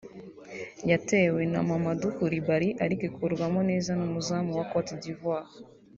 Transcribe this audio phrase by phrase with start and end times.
[0.89, 5.49] yatewe na Mamadou Coulibary ariko ikurwamo neza n’umuzamu wa Cote d’Ivoire